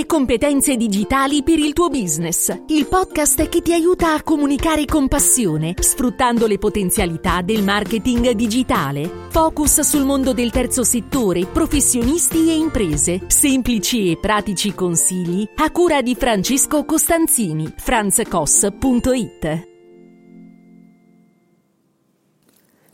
[0.00, 2.62] e competenze digitali per il tuo business.
[2.68, 9.10] Il podcast che ti aiuta a comunicare con passione, sfruttando le potenzialità del marketing digitale.
[9.28, 13.20] Focus sul mondo del terzo settore, professionisti e imprese.
[13.26, 17.70] Semplici e pratici consigli a cura di Francesco Costanzini.
[17.76, 19.68] franzcos.it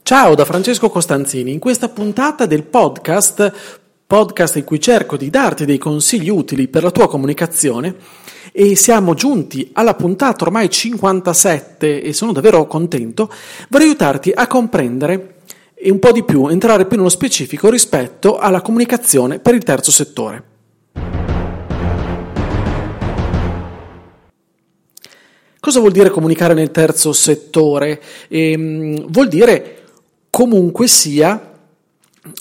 [0.02, 1.52] Ciao da Francesco Costanzini.
[1.52, 6.84] In questa puntata del podcast, podcast in cui cerco di darti dei consigli utili per
[6.84, 7.94] la tua comunicazione,
[8.52, 13.30] e siamo giunti alla puntata ormai 57 e sono davvero contento,
[13.68, 15.34] vorrei aiutarti a comprendere
[15.74, 19.90] e un po' di più, entrare più nello specifico rispetto alla comunicazione per il terzo
[19.90, 20.42] settore.
[25.60, 28.00] Cosa vuol dire comunicare nel terzo settore?
[28.28, 29.82] Ehm, vuol dire
[30.30, 31.55] comunque sia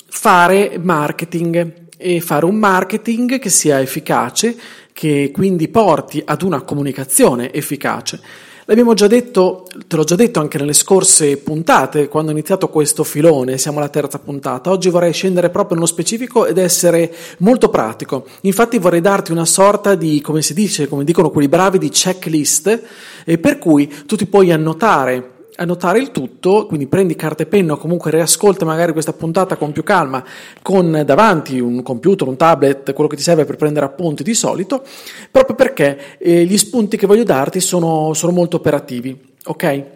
[0.08, 4.56] fare marketing e fare un marketing che sia efficace,
[4.94, 8.20] che quindi porti ad una comunicazione efficace.
[8.68, 13.04] L'abbiamo già detto, te l'ho già detto anche nelle scorse puntate, quando ho iniziato questo
[13.04, 14.72] filone, siamo alla terza puntata.
[14.72, 18.26] Oggi vorrei scendere proprio nello specifico ed essere molto pratico.
[18.42, 22.82] Infatti vorrei darti una sorta di, come si dice, come dicono quelli bravi, di checklist,
[23.24, 27.74] eh, per cui tu ti puoi annotare annotare il tutto, quindi prendi carta e penna
[27.74, 30.24] o comunque riascolta magari questa puntata con più calma,
[30.62, 34.84] con davanti un computer, un tablet, quello che ti serve per prendere appunti di solito,
[35.32, 39.95] proprio perché eh, gli spunti che voglio darti sono, sono molto operativi, ok?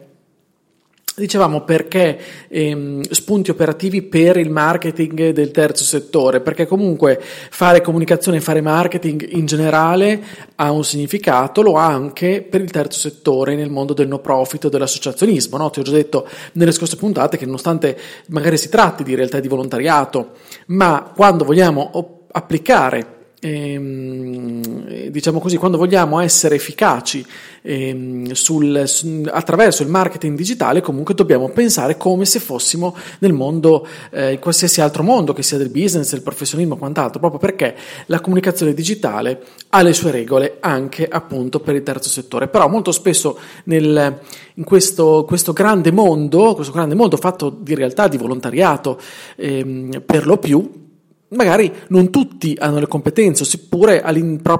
[1.19, 8.39] Dicevamo perché ehm, spunti operativi per il marketing del terzo settore, perché comunque fare comunicazione
[8.39, 10.21] fare marketing in generale
[10.55, 14.65] ha un significato, lo ha anche per il terzo settore nel mondo del no profit
[14.65, 15.57] o dell'associazionismo.
[15.57, 15.69] No?
[15.69, 17.97] Ti ho già detto nelle scorse puntate che nonostante
[18.27, 20.31] magari si tratti di realtà di volontariato,
[20.67, 27.25] ma quando vogliamo applicare ehm, diciamo così, quando vogliamo essere efficaci
[27.61, 33.87] ehm, sul, su, attraverso il marketing digitale, comunque dobbiamo pensare come se fossimo nel mondo,
[34.11, 37.75] eh, in qualsiasi altro mondo, che sia del business, del professionismo o quant'altro, proprio perché
[38.07, 42.47] la comunicazione digitale ha le sue regole anche appunto per il terzo settore.
[42.47, 44.19] Però molto spesso nel,
[44.55, 48.99] in questo, questo, grande mondo, questo grande mondo fatto di realtà, di volontariato
[49.35, 50.87] ehm, per lo più,
[51.29, 54.17] Magari non tutti hanno le competenze, seppure al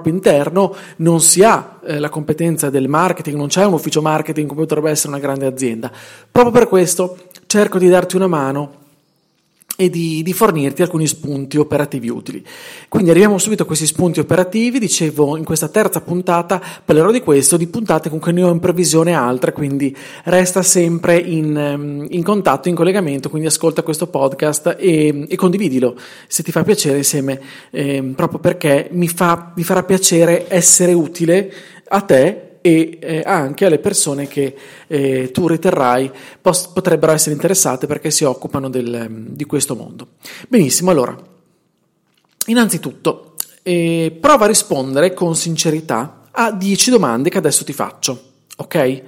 [0.10, 4.62] interno non si ha eh, la competenza del marketing, non c'è un ufficio marketing come
[4.62, 5.92] potrebbe essere una grande azienda.
[6.32, 8.79] Proprio per questo cerco di darti una mano
[9.82, 12.44] e di, di, fornirti alcuni spunti operativi utili.
[12.90, 17.56] Quindi arriviamo subito a questi spunti operativi, dicevo in questa terza puntata parlerò di questo,
[17.56, 19.96] di puntate con cui ne ho in previsione altre, quindi
[20.26, 25.96] resta sempre in, ehm, in contatto, in collegamento, quindi ascolta questo podcast e, e condividilo
[26.28, 31.54] se ti fa piacere insieme, eh, proprio perché mi, fa, mi farà piacere essere utile
[31.88, 34.56] a te e eh, anche alle persone che
[34.88, 36.12] eh, tu riterrai
[36.42, 40.08] pos- potrebbero essere interessate perché si occupano del, di questo mondo.
[40.48, 41.16] Benissimo, allora,
[42.48, 48.22] innanzitutto eh, prova a rispondere con sincerità a 10 domande che adesso ti faccio,
[48.58, 49.04] ok?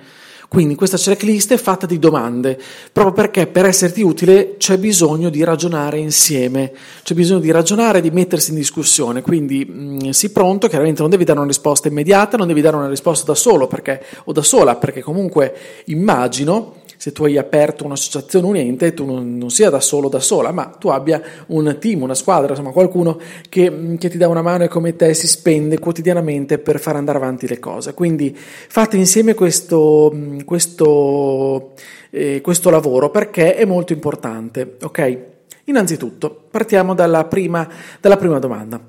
[0.52, 2.60] Quindi questa checklist è fatta di domande,
[2.92, 6.74] proprio perché per esserti utile c'è bisogno di ragionare insieme,
[7.04, 11.10] c'è bisogno di ragionare, di mettersi in discussione, quindi mh, mm, sii pronto, chiaramente non
[11.10, 14.42] devi dare una risposta immediata, non devi dare una risposta da solo perché, o da
[14.42, 19.72] sola, perché comunque immagino se tu hai aperto un'associazione, un ente, tu non, non, sia
[19.72, 23.20] da solo da sola, ma tu abbia un team, una squadra, insomma qualcuno
[23.50, 27.18] che, che, ti dà una mano e come te si spende quotidianamente per far andare
[27.18, 27.96] avanti le cose.
[27.96, 31.74] Quindi fate insieme questo, questo,
[32.12, 35.18] eh, questo lavoro perché è molto importante, ok?
[35.64, 37.68] Innanzitutto, partiamo dalla prima,
[38.00, 38.80] dalla prima domanda.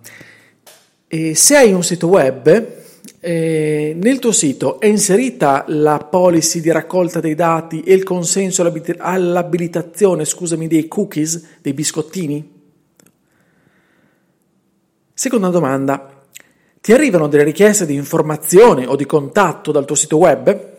[1.09, 2.82] E se hai un sito web,
[3.25, 8.69] eh, nel tuo sito è inserita la policy di raccolta dei dati e il consenso
[8.99, 12.61] all'abilitazione, scusami, dei cookies, dei biscottini?
[15.15, 16.25] Seconda domanda,
[16.81, 20.71] ti arrivano delle richieste di informazione o di contatto dal tuo sito web?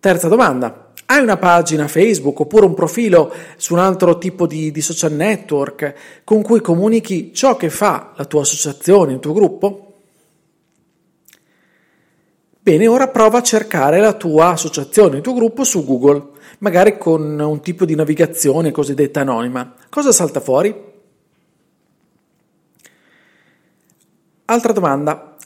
[0.00, 0.83] Terza domanda,
[1.14, 6.22] hai una pagina Facebook oppure un profilo su un altro tipo di, di social network
[6.24, 9.92] con cui comunichi ciò che fa la tua associazione, il tuo gruppo?
[12.60, 17.38] Bene, ora prova a cercare la tua associazione, il tuo gruppo su Google, magari con
[17.38, 19.74] un tipo di navigazione cosiddetta anonima.
[19.90, 20.74] Cosa salta fuori?
[24.46, 25.36] Altra domanda.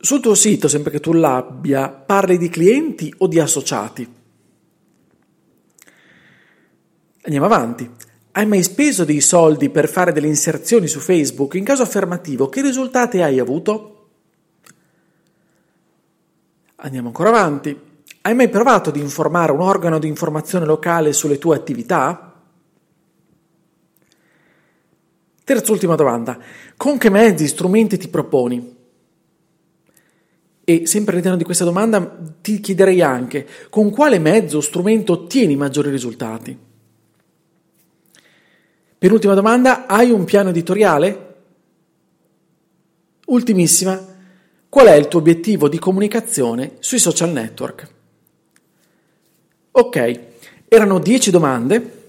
[0.00, 4.20] Sul tuo sito, sempre che tu l'abbia, parli di clienti o di associati?
[7.24, 7.88] Andiamo avanti.
[8.32, 11.54] Hai mai speso dei soldi per fare delle inserzioni su Facebook?
[11.54, 14.08] In caso affermativo, che risultati hai avuto?
[16.76, 17.78] Andiamo ancora avanti.
[18.22, 22.40] Hai mai provato ad informare un organo di informazione locale sulle tue attività?
[25.44, 26.38] Terz'ultima domanda.
[26.76, 28.76] Con che mezzi, strumenti ti proponi?
[30.64, 35.54] E sempre all'interno di questa domanda ti chiederei anche con quale mezzo o strumento ottieni
[35.54, 36.70] maggiori risultati?
[39.02, 41.34] Penultima domanda, hai un piano editoriale?
[43.26, 44.00] Ultimissima,
[44.68, 47.88] qual è il tuo obiettivo di comunicazione sui social network?
[49.72, 50.20] Ok,
[50.68, 52.00] erano 10 domande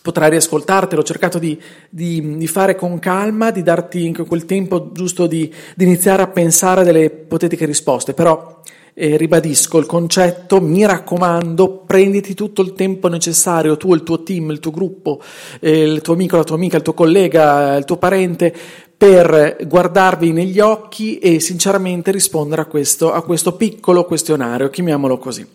[0.00, 1.60] potrai riascoltartelo, ho cercato di,
[1.90, 6.84] di, di, fare con calma, di darti quel tempo giusto di, di, iniziare a pensare
[6.84, 8.62] delle ipotetiche risposte, però
[8.98, 14.50] eh, ribadisco il concetto, mi raccomando, prenditi tutto il tempo necessario, tu, il tuo team,
[14.50, 15.20] il tuo gruppo,
[15.60, 18.54] eh, il tuo amico, la tua amica, il tuo collega, il tuo parente,
[18.96, 25.46] per guardarvi negli occhi e sinceramente rispondere a questo, a questo piccolo questionario, chiamiamolo così.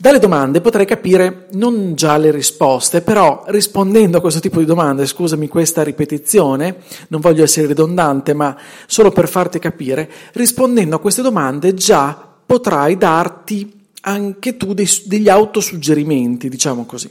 [0.00, 5.06] Dalle domande potrei capire non già le risposte, però rispondendo a questo tipo di domande,
[5.06, 6.76] scusami questa ripetizione,
[7.08, 8.56] non voglio essere ridondante, ma
[8.86, 15.28] solo per farti capire, rispondendo a queste domande già potrai darti anche tu dei, degli
[15.28, 17.10] autosuggerimenti, diciamo così.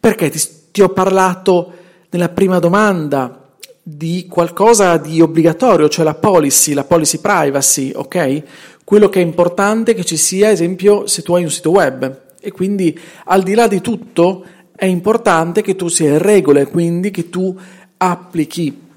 [0.00, 0.40] Perché ti,
[0.70, 1.72] ti ho parlato
[2.08, 3.50] nella prima domanda
[3.82, 8.42] di qualcosa di obbligatorio, cioè la policy, la policy privacy, ok?
[8.82, 11.72] Quello che è importante è che ci sia, ad esempio, se tu hai un sito
[11.72, 14.42] web e quindi al di là di tutto
[14.74, 17.54] è importante che tu sia in regola e quindi che tu
[17.98, 18.88] applichi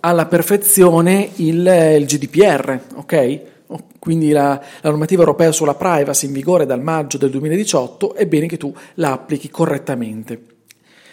[0.00, 1.66] alla perfezione il,
[1.96, 3.40] il GDPR, ok?
[3.98, 8.46] Quindi la, la, normativa europea sulla privacy in vigore dal maggio del 2018 è bene
[8.46, 10.42] che tu la applichi correttamente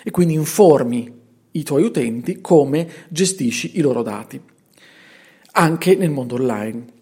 [0.03, 1.13] e quindi informi
[1.51, 4.39] i tuoi utenti come gestisci i loro dati,
[5.51, 6.95] anche nel mondo online.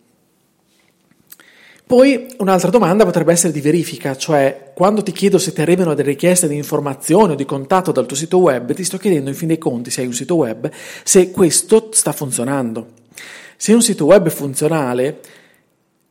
[1.86, 6.10] Poi un'altra domanda potrebbe essere di verifica, cioè quando ti chiedo se ti arrivano delle
[6.10, 9.50] richieste di informazione o di contatto dal tuo sito web, ti sto chiedendo in fin
[9.50, 10.68] dei conti, se hai un sito web,
[11.04, 12.88] se questo sta funzionando.
[13.56, 15.20] Se un sito web è funzionale,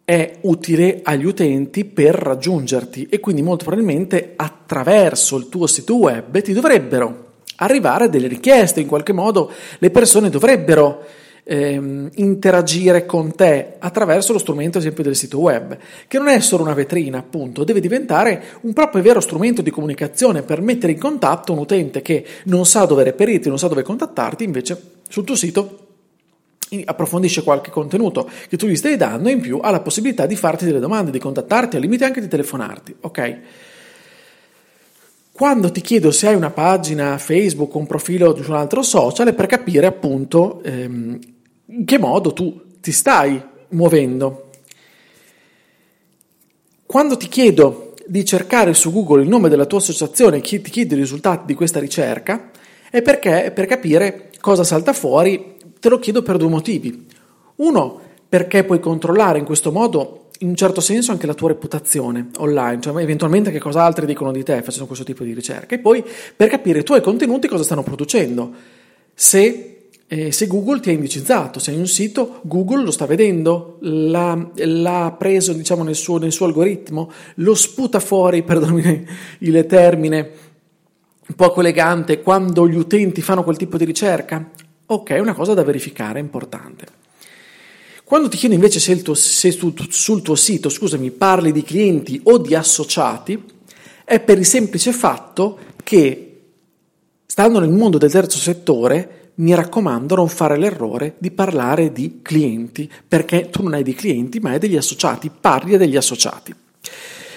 [0.05, 6.41] è utile agli utenti per raggiungerti e quindi molto probabilmente attraverso il tuo sito web
[6.43, 7.23] ti dovrebbero
[7.57, 11.05] arrivare delle richieste, in qualche modo le persone dovrebbero
[11.45, 15.77] ehm, interagire con te attraverso lo strumento, ad esempio, del sito web,
[16.09, 19.71] che non è solo una vetrina, appunto, deve diventare un proprio e vero strumento di
[19.71, 23.83] comunicazione per mettere in contatto un utente che non sa dove reperirti, non sa dove
[23.83, 25.84] contattarti, invece sul tuo sito
[26.85, 30.65] approfondisce qualche contenuto che tu gli stai dando in più ha la possibilità di farti
[30.65, 33.39] delle domande, di contattarti, al limite anche di telefonarti, ok?
[35.31, 39.35] Quando ti chiedo se hai una pagina Facebook un profilo su un altro social è
[39.35, 41.19] per capire appunto ehm,
[41.67, 44.51] in che modo tu ti stai muovendo.
[46.87, 50.95] Quando ti chiedo di cercare su Google il nome della tua associazione e ti chiedo
[50.95, 52.51] i risultati di questa ricerca,
[52.89, 55.54] è perché per capire cosa salta fuori
[55.85, 57.07] te lo chiedo per due motivi.
[57.57, 62.31] Uno, perché puoi controllare in questo modo in un certo senso anche la tua reputazione
[62.39, 65.79] online, cioè eventualmente che cosa altri dicono di te facendo questo tipo di ricerca e
[65.79, 66.03] poi
[66.35, 68.51] per capire i tuoi contenuti cosa stanno producendo.
[69.13, 73.77] Se eh, se Google ti ha indicizzato, se hai un sito, Google lo sta vedendo,
[73.81, 79.07] l'ha, l'ha preso diciamo, nel, suo, nel, suo, algoritmo, lo sputa fuori, perdonami
[79.41, 80.31] il termine
[81.37, 84.51] poco elegante, quando gli utenti fanno quel tipo di ricerca?
[84.87, 86.87] Ok, una cosa da verificare, importante.
[88.05, 92.37] Quando ti chiedo invece se, tuo, se sul, tuo sito scusami, parli di clienti o
[92.37, 93.43] di associati,
[94.05, 96.41] è per il semplice fatto che,
[97.25, 102.91] stando nel mondo del terzo settore, mi raccomando non fare l'errore di parlare di clienti,
[103.09, 106.55] perché tu non hai dei clienti ma hai degli associati, parli degli associati.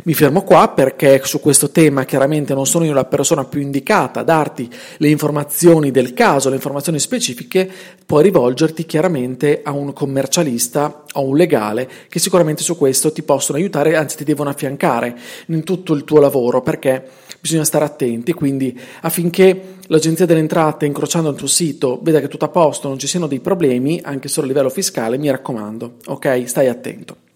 [0.03, 4.19] Mi fermo qua perché su questo tema chiaramente non sono io la persona più indicata
[4.19, 7.69] a darti le informazioni del caso, le informazioni specifiche,
[8.05, 13.57] puoi rivolgerti chiaramente a un commercialista o un legale che sicuramente su questo ti possono
[13.57, 17.03] aiutare, anzi ti devono affiancare in tutto il tuo lavoro perché
[17.39, 22.45] bisogna stare attenti, quindi affinché l'agenzia delle entrate incrociando il tuo sito veda che tutto
[22.45, 26.43] a posto, non ci siano dei problemi, anche solo a livello fiscale, mi raccomando, ok?
[26.45, 27.26] Stai attento.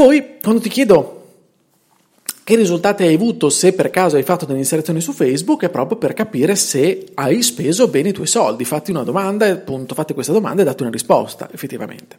[0.00, 1.26] Poi, quando ti chiedo
[2.42, 5.98] che risultati hai avuto se per caso hai fatto delle inserzioni su Facebook, è proprio
[5.98, 8.64] per capire se hai speso bene i tuoi soldi.
[8.64, 12.18] Fatti una domanda, appunto, fatti questa domanda e date una risposta, effettivamente.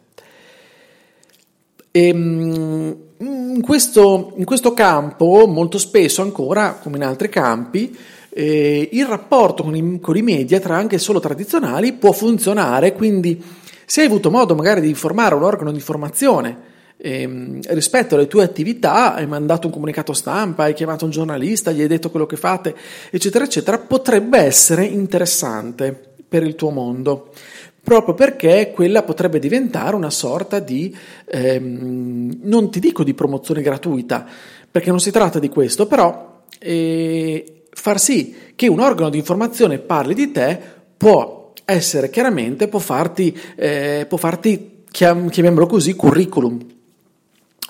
[1.90, 7.98] E, ehm, in, questo, in questo campo, molto spesso ancora, come in altri campi,
[8.28, 13.42] eh, il rapporto con i, con i media, tra anche solo tradizionali, può funzionare, quindi
[13.84, 16.70] se hai avuto modo magari di informare un organo di informazione
[17.02, 21.80] ehm, rispetto alle tue attività, hai mandato un comunicato stampa, hai chiamato un giornalista, gli
[21.80, 22.74] hai detto quello che fate,
[23.10, 27.30] eccetera, eccetera, potrebbe essere interessante per il tuo mondo
[27.84, 34.24] proprio perché quella potrebbe diventare una sorta di, ehm, non ti dico di promozione gratuita,
[34.70, 39.78] perché non si tratta di questo, però eh, far sì che un organo di informazione
[39.78, 40.58] parli di te
[40.96, 46.71] può essere chiaramente, può farti, eh, può farti chiam- chiamiamolo così, curriculum.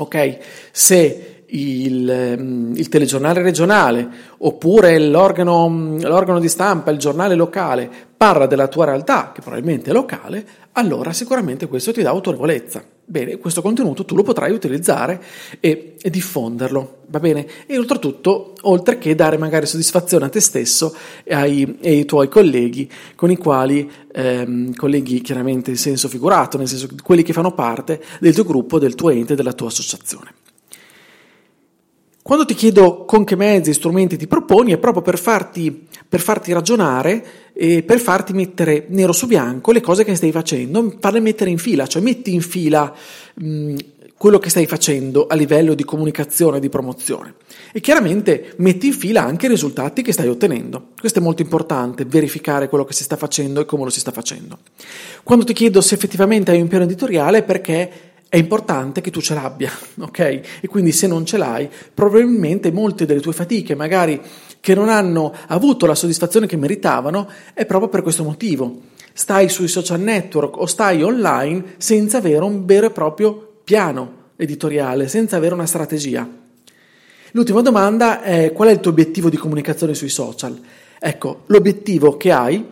[0.02, 0.38] Ok?
[0.70, 8.46] Se il, ehm, il, telegiornale regionale oppure l'organo, l'organo, di stampa, il giornale locale parla
[8.46, 12.91] della tua realtà, che probabilmente è locale, allora sicuramente questo ti dà autorevolezza.
[13.04, 15.22] Bene, questo contenuto tu lo potrai utilizzare
[15.58, 17.46] e, e diffonderlo, va bene?
[17.66, 20.94] E oltretutto, oltre che dare magari soddisfazione a te stesso
[21.24, 26.56] e ai, e ai tuoi colleghi, con i quali, ehm, colleghi chiaramente in senso figurato,
[26.56, 30.34] nel senso quelli che fanno parte del tuo gruppo, del tuo ente, della tua associazione.
[32.22, 36.20] Quando ti chiedo con che mezzi e strumenti ti proponi è proprio per farti, per
[36.20, 41.20] farti ragionare e per farti mettere nero su bianco le cose che stai facendo, farle
[41.20, 42.92] mettere in fila, cioè metti in fila
[43.34, 43.76] mh,
[44.16, 47.34] quello che stai facendo a livello di comunicazione e di promozione
[47.70, 50.88] e chiaramente metti in fila anche i risultati che stai ottenendo.
[50.98, 54.10] Questo è molto importante, verificare quello che si sta facendo e come lo si sta
[54.10, 54.58] facendo.
[55.22, 59.34] Quando ti chiedo se effettivamente hai un piano editoriale perché è importante che tu ce
[59.34, 59.70] l'abbia,
[60.00, 60.18] ok?
[60.62, 64.18] E quindi se non ce l'hai, probabilmente molte delle tue fatiche, magari
[64.58, 68.84] che non hanno avuto la soddisfazione che meritavano, è proprio per questo motivo.
[69.12, 75.08] Stai sui social network o stai online senza avere un vero e proprio piano editoriale,
[75.08, 76.26] senza avere una strategia.
[77.32, 80.58] L'ultima domanda è qual è il tuo obiettivo di comunicazione sui social?
[80.98, 82.64] Ecco, l'obiettivo che hai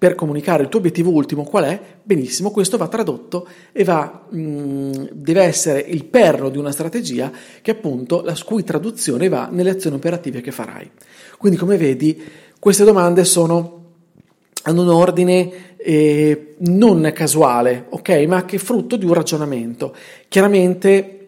[0.00, 1.78] per comunicare il tuo obiettivo ultimo qual è?
[2.02, 7.30] Benissimo, questo va tradotto e va, mh, mm, deve essere il perno di una strategia
[7.60, 10.90] che appunto la cui traduzione va nelle azioni operative che farai.
[11.36, 12.18] Quindi come vedi
[12.58, 13.76] queste domande sono
[14.62, 19.94] hanno un ordine eh, non casuale, ok, ma che frutto di un ragionamento.
[20.28, 21.19] Chiaramente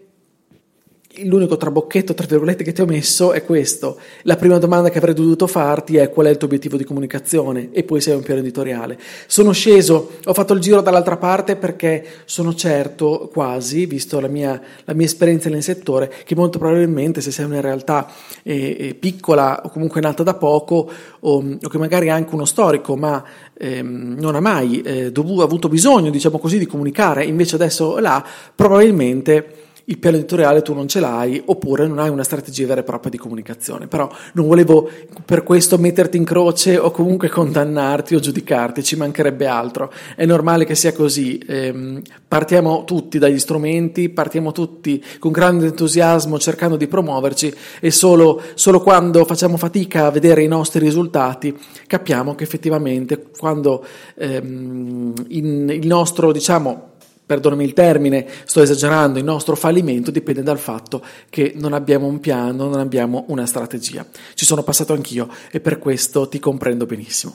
[1.25, 3.99] L'unico trabocchetto, tra virgolette, che ti ho messo è questo.
[4.23, 7.69] La prima domanda che avrei dovuto farti è qual è il tuo obiettivo di comunicazione
[7.71, 8.99] e poi sei un piano editoriale.
[9.27, 14.59] Sono sceso, ho fatto il giro dall'altra parte perché sono certo, quasi, visto la mia,
[14.85, 18.11] la mia esperienza nel settore, che molto probabilmente se sei una realtà
[18.43, 20.91] eh, eh, piccola o comunque nata da poco
[21.21, 25.43] o, o che magari ha anche uno storico ma ehm, non ha mai eh, dovuto,
[25.43, 30.89] avuto bisogno, diciamo così, di comunicare, invece adesso l'ha, probabilmente il piano editoriale tu non
[30.89, 33.87] ce l'hai oppure non hai una strategia vera e propria di comunicazione.
[33.87, 34.89] Però non volevo
[35.25, 39.93] per questo metterti in croce o comunque condannarti o giudicarti, ci mancherebbe altro.
[40.17, 41.39] È normale che sia così.
[41.47, 48.41] Ehm, partiamo tutti dagli strumenti, partiamo tutti con grande entusiasmo cercando di promuoverci e solo,
[48.55, 51.55] solo quando facciamo fatica a vedere i nostri risultati
[51.87, 53.85] capiamo che effettivamente quando
[54.15, 56.92] ehm, in, il nostro, diciamo,
[57.25, 62.21] perdonami il termine, sto esagerando, il nostro fallimento dipende dal fatto che non abbiamo un
[62.21, 64.05] piano, non abbiamo una strategia.
[64.35, 67.35] Ci sono passato anch'io e per questo ti comprendo benissimo.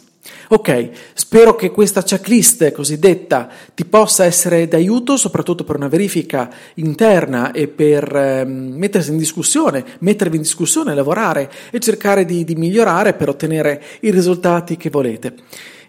[0.50, 7.51] Ok, spero che questa checklist cosiddetta ti possa essere d'aiuto, soprattutto per una verifica interna
[7.51, 13.13] e per eh, mettersi in discussione, mettervi in discussione, lavorare e cercare di, di migliorare
[13.13, 15.34] per ottenere i risultati che volete.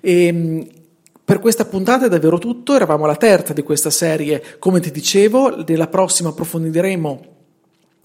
[0.01, 0.67] E, ehm,
[1.29, 5.63] per questa puntata è davvero tutto, eravamo alla terza di questa serie, come ti dicevo,
[5.63, 7.27] nella prossima approfondiremo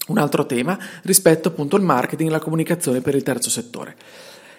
[0.08, 3.96] un altro tema rispetto appunto al marketing e alla comunicazione per il terzo settore.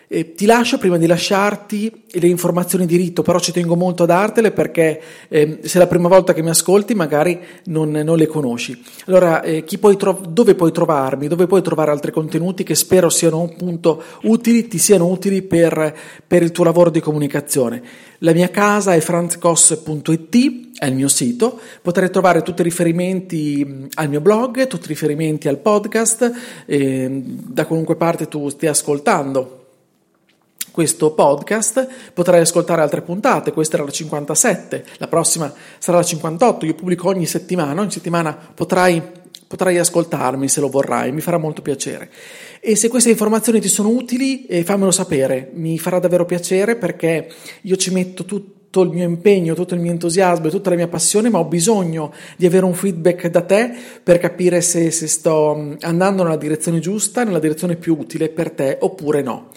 [0.08, 4.06] Eh, ti lascio prima di lasciarti le informazioni di rito, però ci tengo molto a
[4.06, 8.28] dartele perché eh, se è la prima volta che mi ascolti magari non, non le
[8.28, 8.80] conosci.
[9.08, 11.28] Allora, eh, puoi tro- dove puoi trovarmi?
[11.28, 15.96] Dove puoi trovare altri contenuti che spero siano appunto utili, ti siano utili per,
[16.26, 17.82] per il tuo lavoro di comunicazione?
[18.20, 24.10] La mia casa è franzcos.it, è il mio sito, potrai trovare tutti i riferimenti al
[24.10, 26.32] mio blog, tutti i riferimenti al podcast,
[26.66, 29.64] eh, da qualunque parte tu stia ascoltando
[30.76, 36.66] questo podcast, potrai ascoltare altre puntate, questa era la 57, la prossima sarà la 58,
[36.66, 39.02] io pubblico ogni settimana, ogni settimana potrai,
[39.48, 42.10] potrai ascoltarmi se lo vorrai, mi farà molto piacere.
[42.60, 47.30] E se queste informazioni ti sono utili, eh, fammelo sapere, mi farà davvero piacere perché
[47.62, 50.90] io ci metto tutto il mio impegno, tutto il mio entusiasmo e tutta la mia
[50.90, 55.78] passione, ma ho bisogno di avere un feedback da te per capire se, se sto
[55.80, 59.52] andando nella direzione giusta, nella direzione più utile per te oppure no.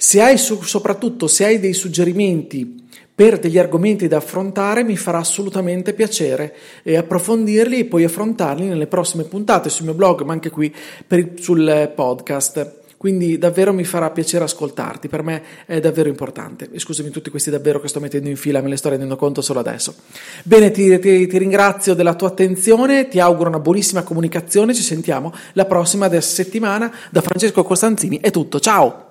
[0.00, 5.92] Se hai soprattutto se hai dei suggerimenti per degli argomenti da affrontare mi farà assolutamente
[5.92, 10.72] piacere e approfondirli e poi affrontarli nelle prossime puntate sul mio blog, ma anche qui
[11.04, 12.76] per, sul podcast.
[12.96, 16.68] Quindi davvero mi farà piacere ascoltarti, per me è davvero importante.
[16.70, 19.40] E scusami tutti questi davvero che sto mettendo in fila, me le sto rendendo conto
[19.40, 19.96] solo adesso.
[20.44, 25.34] Bene, ti, ti, ti ringrazio della tua attenzione, ti auguro una buonissima comunicazione, ci sentiamo
[25.54, 26.94] la prossima settimana.
[27.10, 29.07] Da Francesco Costanzini è tutto, ciao!